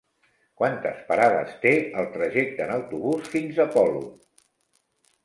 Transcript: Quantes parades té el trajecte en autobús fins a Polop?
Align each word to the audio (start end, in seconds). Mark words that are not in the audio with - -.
Quantes 0.61 1.01
parades 1.09 1.51
té 1.65 1.73
el 2.03 2.07
trajecte 2.15 2.65
en 2.67 2.73
autobús 2.77 3.29
fins 3.35 3.61
a 3.65 3.69
Polop? 3.77 4.11